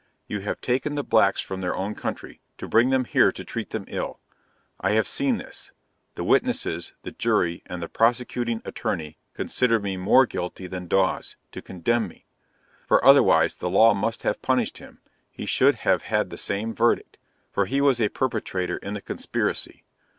You 0.25 0.39
have 0.39 0.59
taken 0.61 0.95
the 0.95 1.03
blacks 1.03 1.41
from 1.41 1.61
their 1.61 1.75
own 1.75 1.93
country, 1.93 2.41
to 2.57 2.67
bring 2.67 2.89
them 2.89 3.05
here 3.05 3.31
to 3.31 3.43
treat 3.43 3.69
them 3.69 3.85
ill. 3.87 4.19
I 4.79 4.93
have 4.93 5.07
seen 5.07 5.37
this. 5.37 5.73
The 6.15 6.23
witnesses, 6.23 6.93
the 7.03 7.11
jury, 7.11 7.61
and 7.67 7.83
the 7.83 7.87
prosecuting 7.87 8.63
Attorney 8.65 9.19
consider 9.35 9.79
me 9.79 9.97
more 9.97 10.25
guilty 10.25 10.65
than 10.65 10.87
Dawes, 10.87 11.35
to 11.51 11.61
condemn 11.61 12.07
me 12.07 12.25
for 12.87 13.05
otherwise 13.05 13.53
the 13.57 13.69
law 13.69 13.93
must 13.93 14.23
have 14.23 14.41
punished 14.41 14.79
him; 14.79 15.01
he 15.29 15.45
should 15.45 15.75
have 15.75 16.01
had 16.01 16.31
the 16.31 16.35
same 16.37 16.73
verdict, 16.73 17.19
for 17.51 17.67
he 17.67 17.79
was 17.79 18.01
a 18.01 18.09
perpetrator 18.09 18.77
in 18.77 18.95
the 18.95 19.01
conspiracy. 19.01 19.83